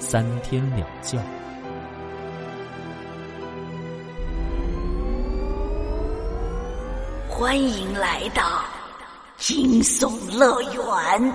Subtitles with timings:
[0.00, 1.22] 三天两觉。
[7.28, 8.64] 欢迎来到
[9.36, 11.34] 惊悚乐园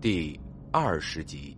[0.00, 0.38] 第
[0.72, 1.56] 二十集。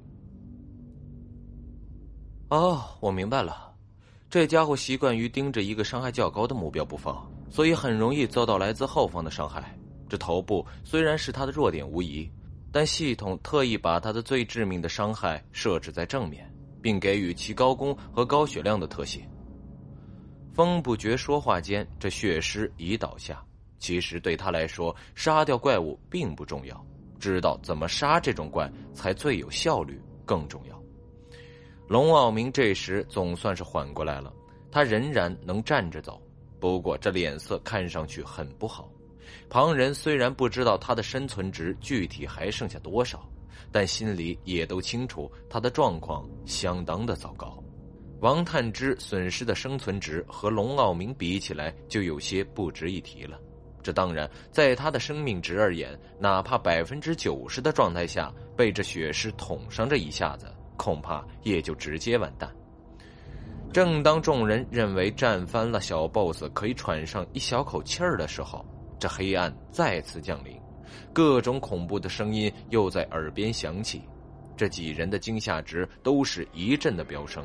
[2.51, 3.73] 哦，我明白了。
[4.29, 9.75] 这家伙习惯于盯着一个伤害较高的目标不放，所以很容易遭到来自后方的伤害。
[10.11, 12.31] 这头部虽然是他的弱点无疑，
[12.73, 19.23] 但系统特意把他的最致命的伤害设置在正面，并给予其高攻和高血量的特性。
[20.55, 23.45] 风不觉说话间，这血尸已倒下。
[23.79, 26.87] 其实对他来说，杀掉怪物并不重要，
[27.19, 30.83] 知道怎么杀这种怪才最有效率更重要。
[31.89, 34.33] 龙傲明这时总算是缓过来了，
[34.70, 36.23] 他仍然能站着走，
[36.59, 38.91] 不过这脸色看上去很不好。
[39.48, 43.29] 旁人虽然不知道他的生存值具体还剩下多少，
[43.70, 47.62] 但心里也都清楚他的状况相当的糟糕。
[48.20, 53.39] 王探之损失的生存值和龙傲明比起来就有些不值一提了。
[53.83, 60.47] 这当然，在他的生命值而言，哪怕百分之九十的状态下被这血尸捅上这一下子。
[60.75, 62.51] 恐怕也就直接完蛋。
[63.73, 68.64] 正当众人认为战翻了小 boss 可以喘上一小口气儿的时候，
[69.03, 70.56] 这黑暗再次降临，
[71.12, 74.00] 各种恐怖的声音又在耳边响起。
[74.56, 77.45] 这几人的惊吓值都是一阵的飙升，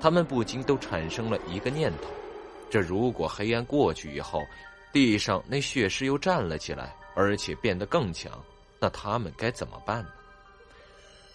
[0.00, 2.08] 他们不禁都产生了一个念头：
[2.70, 4.40] 这如果黑暗过去以后，
[4.90, 8.42] 地上那血尸又站了起来，而且变得更强，
[8.80, 10.08] 那他们该怎么办呢？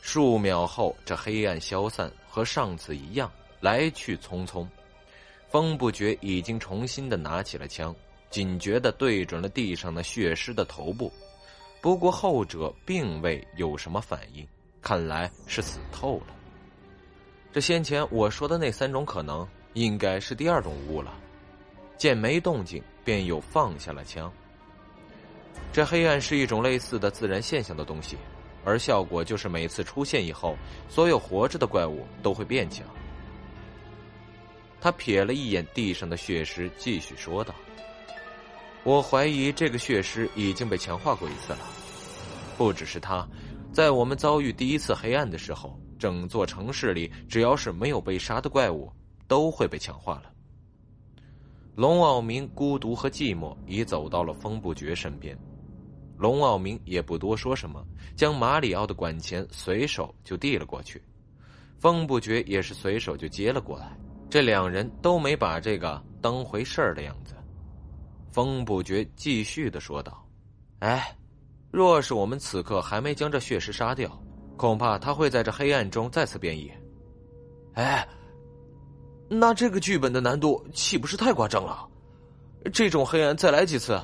[0.02, 3.31] 数秒后，这黑暗消散，和上次一样，
[3.62, 4.68] 来去匆匆。
[5.52, 7.96] 风不觉已经重新的拿起了枪，
[8.34, 11.14] 警觉的对准了地上的血尸的头部。
[11.80, 14.44] 不过后者并未有什么反应，
[14.82, 16.34] 看来是死透了。
[17.52, 21.14] 这先前我说的那三种可能，应该是第二种物了。
[21.96, 24.34] 见没动静，便又放下了枪。
[25.72, 28.18] 这黑暗是一种类似的自然现象的东西。
[28.66, 30.58] 而效果就是每次出现以后，
[30.90, 32.84] 所有活着的怪物都会变强。
[34.82, 37.54] 他瞥了一眼地上的血尸，继续说道
[38.84, 41.60] ：“我怀疑这个血尸已经被强化过一次了。
[42.58, 43.28] 不只是他，
[43.72, 48.92] 在我们遭遇第一次黑暗的时候，整座城市里只要是没有被杀的怪物，
[49.28, 50.32] 都会被强化了。”
[51.76, 55.36] 龙傲明孤独和寂寞已走到了风不绝身边。
[56.18, 57.84] 龙傲明也不多说什么，
[58.16, 61.02] 将马里奥的管钳随手就递了过去，
[61.80, 63.98] 风不觉也是随手就接了过来。
[64.30, 67.33] 这两人都没把这个当回事儿的样子。
[68.34, 70.28] 风不觉继续的说道
[70.82, 71.16] ：“哎，
[71.72, 74.12] 若是我们此刻还没将这血尸杀掉，
[74.58, 76.70] 恐怕他会在这黑暗中再次变异。
[77.76, 78.06] 哎，
[79.30, 81.88] 那这个剧本的难度岂不是太夸张了？
[82.74, 83.98] 这种黑暗再来几次？”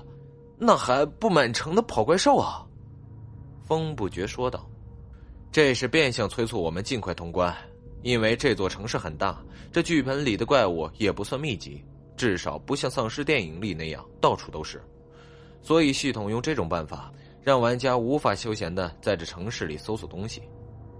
[0.61, 2.67] 那还不满城的跑怪兽啊！
[3.63, 4.69] 风不觉说道
[5.53, 7.55] ：“这是变相催促我们尽快通关，
[8.01, 9.41] 因为这座城市很大，
[9.71, 11.81] 这剧本里的怪物也不算密集，
[12.19, 14.83] 至少不像丧尸电影里那样到处都是。
[15.61, 17.09] 所以系统用这种办法，
[17.41, 20.43] 让玩家无法休闲的在这城市里搜索东西。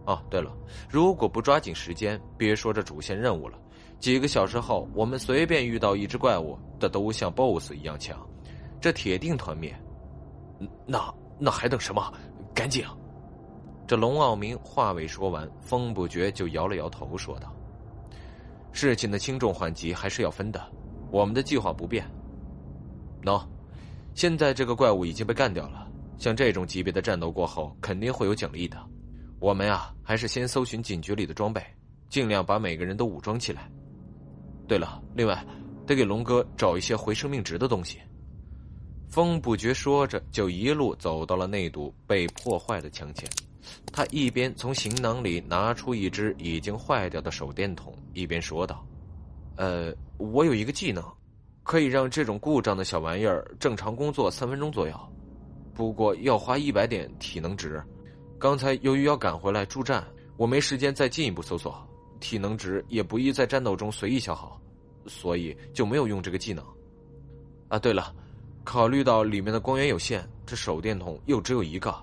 [0.06, 0.50] 哦，对了，
[0.90, 3.60] 如果不抓紧时间，别说这主线任务了，
[4.00, 8.18] 几个小时后，我们随便遇到一只怪物，的都像 BOSS 一样强。”
[8.80, 9.78] 这铁定团灭，
[10.86, 12.14] 那那还等什么？
[12.56, 12.86] 赶紧！
[13.86, 17.54] 这龙傲明话未说完，风不觉就摇了摇头，说道
[18.72, 20.62] ：“事情的轻重缓急还是要分的，
[21.12, 22.06] 我们的计划不变。
[23.24, 23.46] 喏，
[24.14, 28.78] 现在这个怪物已经被干掉了，像这种级别的战斗过后，肯定会有奖励的。
[29.40, 31.62] 我们呀，还是先搜寻警局里的装备，
[32.10, 33.70] 尽量把每个人都武装起来。
[34.68, 35.46] 对了，另外
[35.88, 38.00] 得给龙哥找一些回生命值的东西。”
[39.10, 43.28] 风不觉说着，就一路走到了那堵被破坏的墙前。
[43.92, 48.86] 他一边从行囊里拿出一只已经坏掉的手电筒，一边说道
[49.60, 51.04] ：“呃，我有一个技能，
[51.64, 54.98] 可以让这种故障的小玩意儿正常工作三分钟左右，
[55.74, 57.84] 不过要花一百点体能值。
[58.40, 60.02] 刚才由于要赶回来助战，
[60.38, 61.76] 我没时间再进一步搜索，
[62.22, 64.58] 体能值也不宜在战斗中随意消耗，
[65.08, 66.64] 所以就没有用这个技能。
[67.68, 68.16] 啊，对了，
[68.64, 71.94] 考虑到里面的光源有限，这手电筒又只有一个，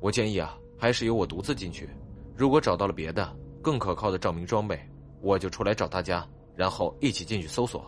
[0.00, 1.88] 我建议啊，还是由我独自进去。
[2.36, 4.78] 如果找到了别的更可靠的照明装备，
[5.22, 7.84] 我就出来找大家，然后一起进去搜索，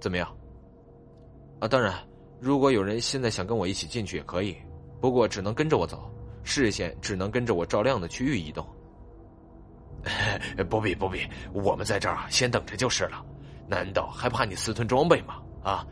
[0.00, 0.34] 怎么样？
[1.60, 1.94] 啊，当然，
[2.40, 4.56] 如果有人现在想跟我一起进去也可以，
[5.00, 6.10] 不过只能跟着我走。
[6.44, 8.66] 视线只能跟着我照亮的区域移动。
[10.70, 13.22] 不必不必，我们在这儿先等着就是了。
[13.66, 15.42] 难道还怕你私吞装备吗？
[15.62, 15.86] 啊！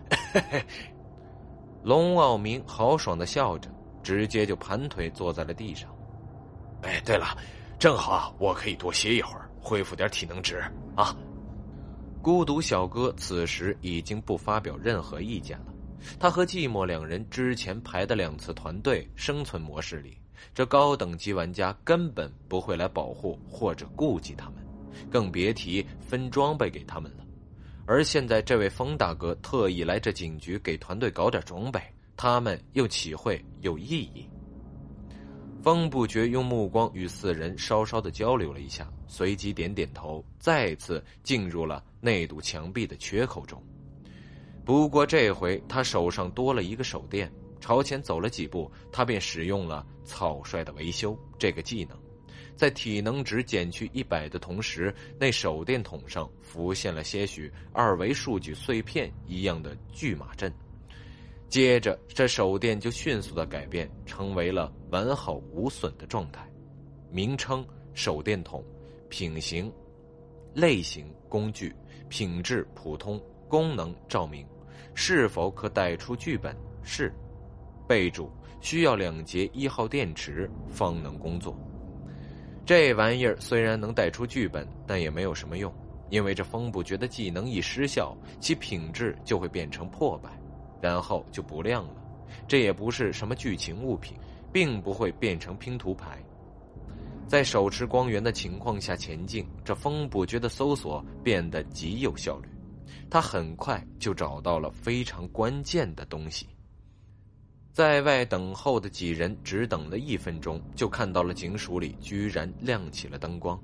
[1.84, 3.68] 龙傲明豪爽的笑着，
[4.02, 5.94] 直接就盘腿坐在了地上。
[6.82, 7.36] 哎，对了，
[7.78, 10.62] 正好我可以多歇一会儿，恢复点体能值
[10.94, 11.14] 啊。
[12.26, 15.66] 孤独小哥此时已经不发表任何意见了。
[16.18, 20.18] 他和寂寞两人之前排的两次团队生存模式里。
[20.52, 24.54] 这高等级玩家根本不会来保护或者顾及他们，
[25.08, 27.24] 更别提分装备给他们了。
[27.86, 31.80] 而现在这位风大哥特意来这警局给团队搞点装备，
[32.16, 34.28] 他们又岂会有异议？
[35.62, 43.60] 风不觉用目光与四人稍稍的交流了一下，随即点点头，再次进入了那堵墙壁的缺口中。
[44.64, 47.30] 不过这回他手上多了一个手电。
[47.58, 51.98] 朝前走了几步，他便使用了草率的维修这个技能，
[52.54, 60.52] 在体能值减去一百的同时，那手电筒上浮现了些许二维数据碎片一样的巨马阵，
[61.48, 66.48] 接着这手电就迅速的改变，成为了完好无损的状态。
[67.10, 68.62] 名称：手电筒，
[69.08, 69.72] 品行：
[70.56, 71.70] 类型工具，
[72.08, 74.46] 品质普通，功能照明，
[74.94, 76.56] 是否可带出剧本？
[76.82, 77.12] 是。
[77.86, 78.30] 备注：
[78.62, 81.54] 需要两节一号电池方能工作。
[82.64, 85.70] 这玩意儿虽然能带出剧本，但也没有什么用，
[86.08, 90.30] 因为这风不觉的技能一失效，其品质就会变成破败，
[90.80, 91.90] 然后就不亮了。
[92.48, 94.16] 这也不是什么剧情物品，
[94.50, 96.24] 并不会变成拼图牌。
[97.26, 102.48] 在手持光源的情况下前进，这风不觉的搜索变得极有效率。
[103.10, 106.46] 他很快就找到了非常关键的东西。
[107.72, 113.60] 在外等候的几人只等了一分钟，就看到了警署里居然亮起了灯光，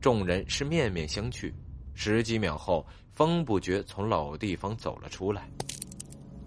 [0.00, 1.52] 众人是面面相觑。
[1.94, 5.50] 十几秒后，风不觉从老地方走了出来。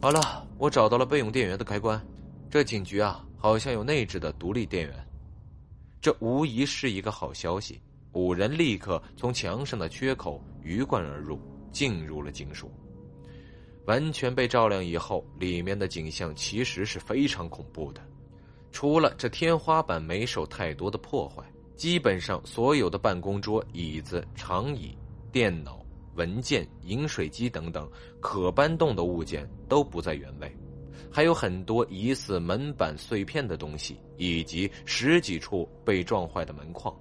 [0.02, 2.02] 好了，我找到了备用电源的开关。
[2.50, 5.08] 这警局啊，好像有内置的独立电源，
[6.04, 7.80] 这无疑是一个好消息。
[8.12, 11.40] 五人立刻从墙上的缺口鱼贯而入，
[11.72, 12.70] 进入了警署。
[13.86, 18.02] 完全被照亮以后，里面的景象其实是非常恐怖的。
[18.70, 21.42] 除了这天花板没受太多的破坏，
[21.78, 24.98] 基本上所有的办公桌、椅子、长椅、
[25.32, 25.86] 电脑、
[26.16, 27.90] 文件、饮水机等等
[28.20, 30.54] 可搬动的物件都不在原位，
[31.12, 36.94] 还有很多疑似门板碎片的东西，以及十几处被撞坏的门框。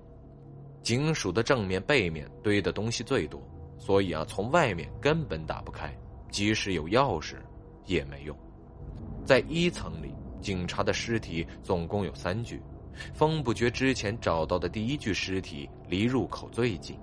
[0.82, 3.40] 警署的正面、背面堆的东西最多，
[3.78, 5.96] 所以啊，从外面根本打不开。
[6.30, 7.36] 即使有钥匙，
[7.86, 8.36] 也没用。
[9.24, 12.60] 在一层里，警察的尸体总共有三具。
[13.14, 16.98] 风不觉之前找到的第一具尸体离入口最近，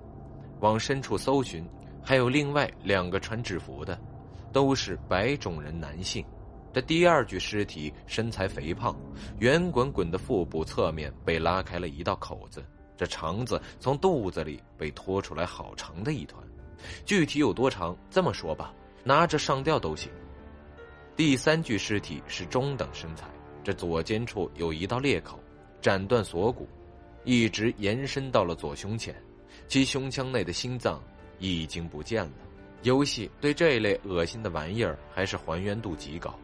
[0.60, 1.64] 往深处搜寻，
[2.02, 3.98] 还有另外两个穿制服的，
[4.52, 6.24] 都是白种人男性。
[6.72, 8.96] 这第二具尸体身材肥胖，
[9.38, 12.64] 圆滚滚的腹部侧面被拉开了一道口子，
[12.96, 16.42] 这肠子从肚子里被拖出来好长的一团。
[17.04, 17.96] 具体有多长？
[18.10, 18.74] 这么说吧。
[19.02, 20.12] 拿着上吊都行。
[21.16, 23.26] 第三具尸体是中等身材，
[23.64, 25.40] 这左肩处有一道裂口，
[25.80, 26.68] 斩断锁骨，
[27.24, 29.14] 一直延伸到了左胸前，
[29.68, 31.02] 其胸腔内的心脏
[31.38, 32.32] 已经不见了。
[32.82, 36.38] 游戏对这类恶心的玩意儿还是还原度极高，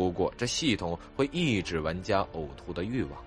[0.00, 3.22] 不过这系统会抑制玩家呕吐的欲望，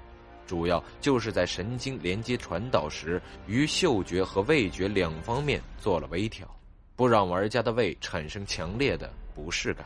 [0.48, 6.50] 主要就是在神经连接传导时，于嗅觉和味觉两方面做了微调。
[6.96, 9.86] 不让玩家的胃产生强烈的不适感。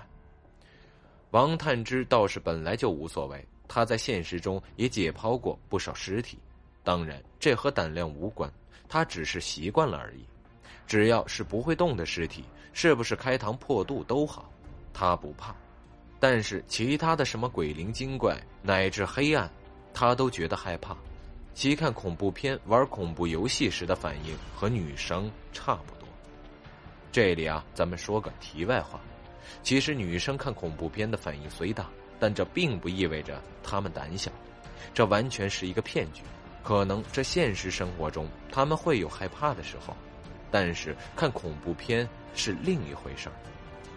[1.31, 6.39] 王探之倒是本来就无所谓，他在现实中也解剖过不少尸体，
[6.85, 8.49] 当然这和胆量无关，
[8.87, 10.23] 他只是习惯了而已。
[10.87, 14.49] 只要是不会动的尸体，是不是开膛破肚都好，
[14.93, 15.53] 他不怕。
[16.19, 19.49] 但是其他的什么鬼灵精怪乃至黑暗，
[19.93, 20.95] 他都觉得害怕。
[21.53, 26.07] 其看恐怖片、玩恐怖游戏时的反应和女生差不多。
[27.11, 28.99] 这里啊，咱们说个题外话。
[29.63, 34.31] 其实女生看恐怖片的反应虽大，但这并不意味着她们胆小，
[34.93, 36.21] 这完全是一个骗局。
[36.63, 39.95] 可能这现实生活中他们会有害怕的时候，
[40.51, 43.35] 但是看恐怖片是另一回事儿。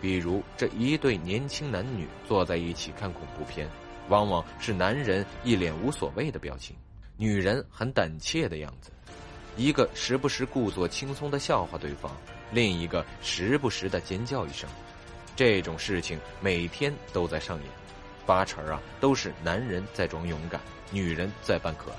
[0.01, 3.69] 比如这一对年轻男女坐在一起看恐怖片，
[4.09, 6.75] 往往是男人一脸无所谓的表情，
[7.17, 8.91] 女人很胆怯的样子，
[9.57, 12.11] 一个时不时故作轻松的笑话对方，
[12.51, 14.69] 另一个时不时的尖叫一声。
[15.37, 17.67] 这种事情每天都在上演，
[18.27, 21.97] 八成啊都是男人在装勇敢，女人在扮可爱。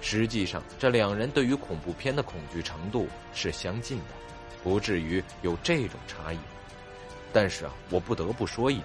[0.00, 4.04] 实际上，这两人对于恐怖片的恐惧程度是相近的，
[4.64, 6.38] 不至于有这种差异。
[7.32, 8.84] 但是啊，我不得不说一句：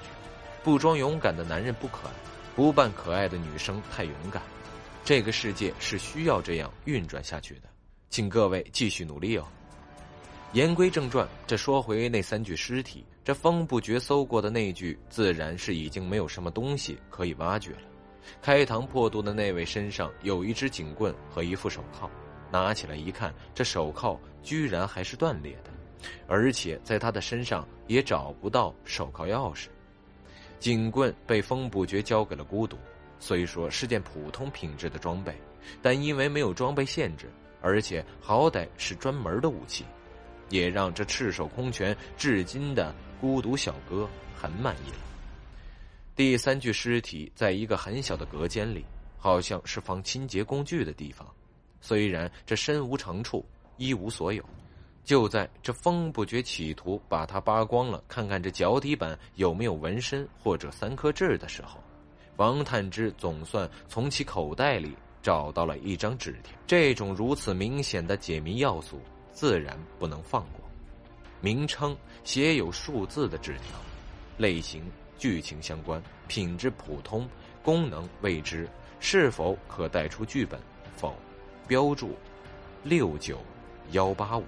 [0.63, 2.11] 不装勇敢的男人不可爱，
[2.55, 4.41] 不扮可爱的女生太勇敢。
[5.03, 7.69] 这个世界是需要这样运转下去的，
[8.09, 9.45] 请各位继续努力哦。
[10.53, 17.81] 言归正传，这说回那三具尸体，这风不觉搜过的那具，自然是已经没有什么东西可以挖掘了。
[18.41, 22.09] 开膛破肚的那位身上有一支警棍和一副手铐，
[22.51, 25.71] 拿起来一看，这手铐居然还是断裂的。
[26.27, 29.67] 而且在他的身上也找不到手铐钥匙，
[30.59, 32.77] 警棍被风不觉交给了孤独。
[33.19, 35.35] 虽说是件普通品质的装备，
[35.81, 39.83] 但因为没有装备限制，而且好歹是专门的武器，
[40.49, 44.97] 也让这赤手空拳至今的孤独小哥很满意了。
[46.15, 48.85] 第三具尸体在一个很小的隔间里，
[49.17, 51.27] 好像是放清洁工具的地方。
[51.81, 53.43] 虽然这身无长处，
[53.77, 54.43] 一无所有。
[55.07, 61.81] 就在这风不觉企图把它扒光了，看看这脚底板有没有纹身或者三颗痣的时候，
[62.35, 66.53] 王探之总算从其口袋里找到了一张纸条。
[66.67, 68.99] 这种如此明显的解谜要素，
[69.31, 70.59] 自然不能放过。
[71.39, 71.95] 名称
[72.25, 73.79] 写有数字的纸条，
[74.37, 74.83] 类型
[75.17, 77.25] 剧情相关，品质普通，
[77.63, 78.67] 功能未知，
[78.99, 80.59] 是否可带出剧本？
[80.97, 81.15] 否，
[81.65, 82.13] 标注
[82.83, 83.39] 六九
[83.91, 84.43] 幺八五。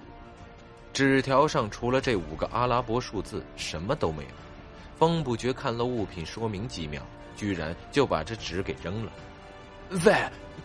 [0.92, 4.30] 纸条上除了这五个阿拉伯数字，什么都没有。
[4.98, 7.02] 风不觉看了物品说明几秒，
[7.36, 9.12] 居然就把这纸给扔了。
[10.04, 10.14] 喂，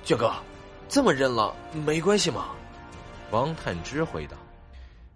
[0.04, 0.34] 杰哥，
[0.90, 1.56] 这么扔了
[1.86, 2.50] 没关系吗？
[3.32, 4.36] 王探之回答。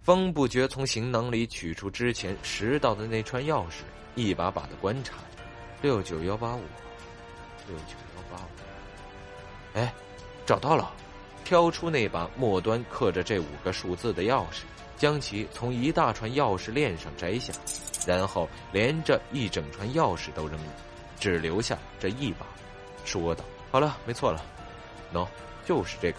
[0.02, 3.82] 风不觉从行囊里取出之前拾到的那串钥匙，
[4.14, 5.42] 一把把的观察着。
[5.82, 6.62] 六九幺八五，
[7.68, 9.78] 六九幺八五。
[9.78, 9.92] 哎，
[10.46, 10.90] 找到了！
[11.44, 14.62] 挑出那把末端刻着这五个数字的钥匙。
[15.00, 17.54] 将其从一大串钥匙链上摘下，
[18.06, 20.72] 然后连着一整串钥匙都扔了，
[21.18, 22.44] 只留下这一把，
[23.06, 23.42] 说道
[23.72, 24.44] ：“好了，没错了，
[25.14, 25.26] 喏，
[25.64, 26.18] 就是这个。”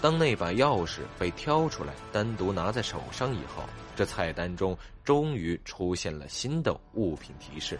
[0.00, 3.62] 当那把钥匙被挑出来，单独拿在手上以后，
[3.94, 7.78] 这菜单中终于出现了新的物品提示：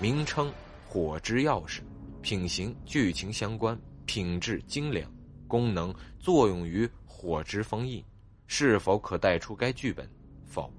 [0.00, 0.52] 名称
[0.88, 1.82] “火之钥匙”，
[2.20, 5.08] 品行剧情相关，品质精良，
[5.46, 8.04] 功能作用于火之封印。
[8.46, 10.08] 是否可带出该剧本？
[10.44, 10.72] 否。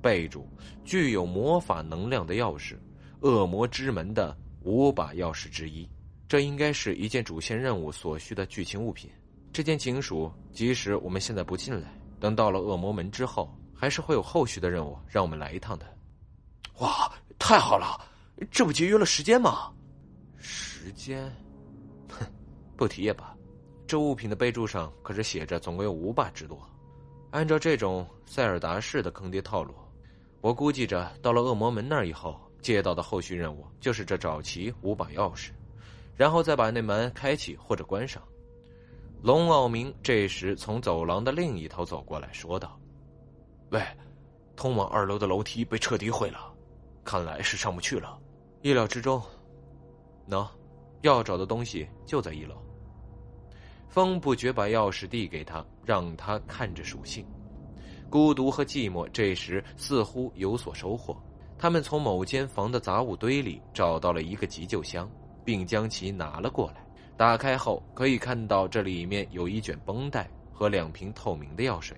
[0.00, 0.48] 备注：
[0.84, 2.76] 具有魔法能量的钥匙，
[3.20, 5.88] 恶魔之门的五把钥匙之一。
[6.28, 9.10] 这应该是一件主线任务所需的剧情物品。
[9.52, 15.86] 这件警署，即使我们现在不进来，等到了恶魔门之后，还是会有后续的任务让我们来一趟的。
[16.78, 18.00] 哇，太好了！
[18.52, 19.72] 这不节约了时间吗？
[20.36, 21.24] 时间？
[22.08, 22.24] 哼，
[22.76, 23.34] 不提也罢。
[23.84, 26.56] 这物品的备注上可是写着总共有五把之多。
[27.30, 29.74] 按照这种塞尔达式的坑爹套路，
[30.40, 35.50] 我估计着到了恶魔门那儿以后，接到的后续任务就是这找齐五把钥匙，
[36.16, 38.22] 然后再把那门开启或者关上。
[39.22, 42.80] 龙傲明这时从走廊的另一头走过来说道
[43.70, 43.82] ：“喂，
[44.56, 46.54] 通往二楼的楼梯被彻底毁了，
[47.04, 48.18] 看来是上不去了。
[48.62, 49.20] 意料之中。
[50.28, 50.46] 喏，
[51.02, 52.54] 要找的东西就在一楼。”
[53.88, 57.26] 风不觉把钥匙递给他，让他看着属性。
[58.10, 61.16] 孤独和寂寞这时似乎有所收获，
[61.58, 65.10] 他们从某间房的杂物堆里找到了一个急救箱，
[65.44, 66.86] 并将其拿了过来。
[67.16, 71.96] 打开后可以看到，这里面有一卷绷带和两瓶透明的药水，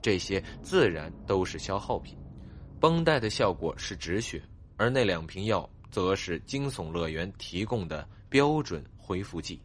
[0.00, 2.16] 这些自然都是消耗品。
[2.78, 4.40] 绷带的效果是止血，
[4.76, 9.60] 而那两瓶药则是惊悚乐园提供的标准恢复剂。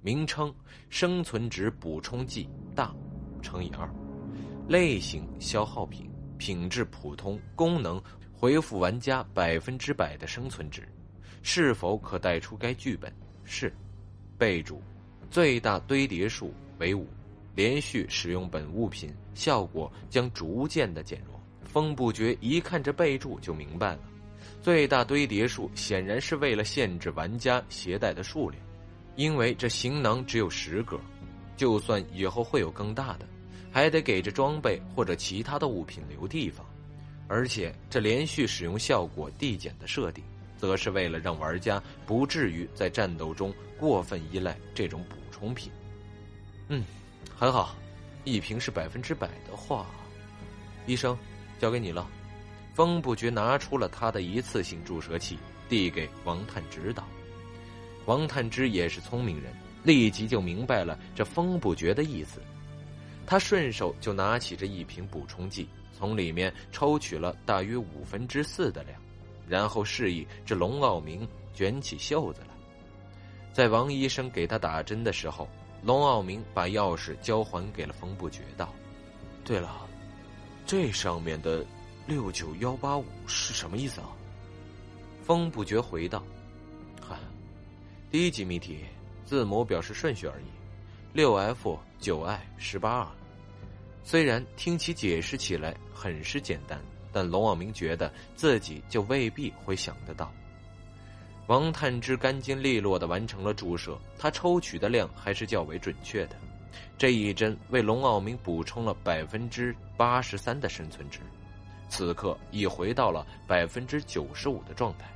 [0.00, 0.54] 名称：
[0.88, 2.94] 生存值补充剂大，
[3.42, 3.88] 乘以二。
[4.68, 6.08] 类型：消耗品。
[6.38, 7.38] 品质：普通。
[7.56, 8.00] 功能：
[8.32, 10.86] 回复玩家百分之百的生存值。
[11.42, 13.12] 是否可带出该剧本？
[13.44, 13.72] 是。
[14.38, 14.80] 备注：
[15.30, 17.06] 最大堆叠数为五。
[17.56, 21.34] 连续使用本物品，效果将逐渐的减弱。
[21.64, 24.00] 风不觉一看这备注就明白了，
[24.62, 28.62] 最大堆叠数显然是为了限制玩家携带的数量。
[29.18, 30.96] 因为这行囊只有十格，
[31.56, 33.26] 就算以后会有更大的，
[33.72, 36.64] 还得给这装备或者其他的物品留地方。
[37.26, 40.22] 而且这连续使用效果递减的设定，
[40.56, 45.72] 则是为了让玩家不至于在战斗中过分依赖这种补充品。
[46.68, 46.84] 嗯，
[47.36, 47.74] 很好，
[48.22, 49.84] 一瓶是百分之百的话，
[50.86, 51.18] 医生，
[51.58, 52.08] 交给你了。
[52.72, 55.36] 风不觉拿出了他的一次性注射器，
[55.68, 57.07] 递给王探指导。
[58.08, 62.40] 王探之也是聪明人，立即就明白了这风不绝的意思。
[63.26, 68.98] 他顺手就拿起这一瓶补充剂，从里面抽取了大约五分之四的量，
[69.46, 72.54] 然后示意这龙傲明卷起袖子来。
[73.52, 75.46] 在王医生给他打针的时候，
[75.82, 78.72] 龙傲明把钥匙交还给了风不绝，道
[79.44, 79.86] ：“对了，
[80.66, 81.62] 这上面的。”
[82.08, 84.08] 六九幺八五是什么意思啊？
[85.22, 86.37] 风不觉回道：“嗨，
[88.10, 88.86] 第一级谜题，
[89.26, 90.44] 字母表示顺序而已。
[91.12, 93.08] 六 F 九 I 十八 R。
[94.02, 96.80] 虽然听其解释起来很是简单，
[97.12, 100.32] 但龙傲明觉得自己就未必会想得到。
[101.48, 106.36] 王探之干净利落的完成了注射，他抽取的量还是较为准确的。
[106.96, 111.20] 这一针为龙傲明补充了百分之八十三的生存值。”
[111.90, 115.10] 此刻已回到了百分之九十五的状态。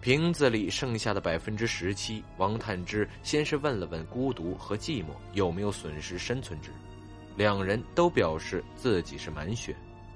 [0.00, 6.70] 瓶子里剩下的百分之十七，王探之先是问了问孤独和寂寞有没有损失生存值，
[7.36, 9.74] 两人都表示自己是满血，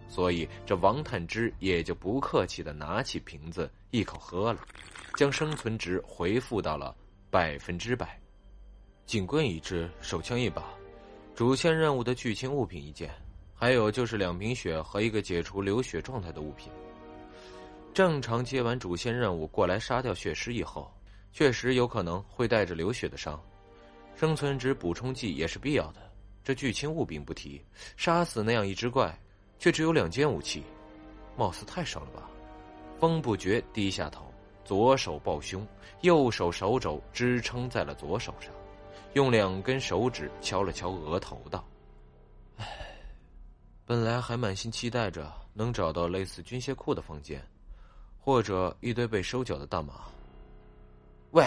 [0.09, 4.61] 所以这王探之也就不客气的拿起瓶子一口喝了，
[5.17, 6.95] 将生存值回复到了
[7.29, 8.17] 百分之百。
[9.05, 10.62] 警棍一支，手枪一把，
[11.35, 13.11] 主线任务的剧情物品一件。
[13.55, 16.73] 还有就是两瓶血和一个解除流血状态的物品。
[17.95, 20.91] 正常接完主线任务过来杀掉血尸以后，
[21.31, 23.39] 确实有可能会带着流血的伤，
[24.17, 26.01] 生存值补充剂也是必要的。
[26.43, 27.63] 这剧情物品不提，
[27.97, 29.17] 杀死那样一只怪，
[29.59, 30.63] 却只有两件武器，
[31.37, 32.31] 貌似太少了吧？
[32.99, 34.25] 风不觉低下头，
[34.65, 35.67] 左手抱胸，
[36.00, 38.50] 右手手肘支撑在了左手上，
[39.13, 41.63] 用两根手指敲了敲额头，道。
[43.85, 47.45] 本来还满心期待着能找到类似军械库的房间，
[48.23, 49.95] 或者一堆被收缴的大麻。
[51.32, 51.45] 喂，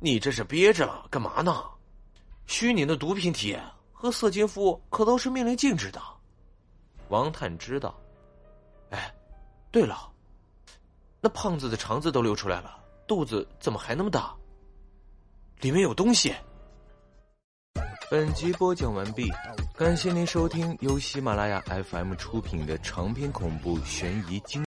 [0.00, 1.62] 你这是憋着干嘛呢？
[2.46, 6.00] 虚拟的毒品体验和色情服务可都是命令禁止的。
[7.08, 7.94] 王探知道。
[8.90, 9.14] 哎，
[9.70, 10.10] 对了，
[11.20, 14.34] 那胖子的肠子都流出来了，肚子怎么还那么大？
[15.60, 16.34] 里面有东西。
[18.10, 19.30] 本集播讲完毕，
[19.74, 24.64] 感谢您收听由喜马拉雅 FM 出品的长篇恐怖悬疑惊。